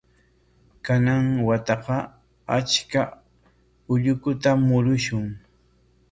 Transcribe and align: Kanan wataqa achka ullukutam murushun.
Kanan 0.85 1.25
wataqa 1.47 1.97
achka 2.57 3.01
ullukutam 3.93 4.59
murushun. 4.69 5.25